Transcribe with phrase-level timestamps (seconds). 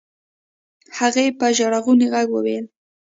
[0.99, 2.65] هغې په ژړغوني غږ وويل.